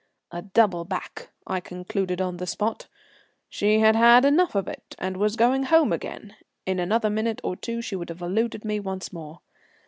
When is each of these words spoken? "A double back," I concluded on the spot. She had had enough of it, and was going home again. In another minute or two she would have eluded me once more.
"A 0.31 0.41
double 0.41 0.83
back," 0.83 1.29
I 1.45 1.59
concluded 1.59 2.19
on 2.21 2.37
the 2.37 2.47
spot. 2.47 2.87
She 3.47 3.81
had 3.81 3.95
had 3.95 4.25
enough 4.25 4.55
of 4.55 4.67
it, 4.67 4.95
and 4.97 5.15
was 5.15 5.35
going 5.35 5.65
home 5.65 5.93
again. 5.93 6.35
In 6.65 6.79
another 6.79 7.11
minute 7.11 7.39
or 7.43 7.55
two 7.55 7.83
she 7.83 7.95
would 7.95 8.09
have 8.09 8.23
eluded 8.23 8.65
me 8.65 8.79
once 8.79 9.13
more. 9.13 9.41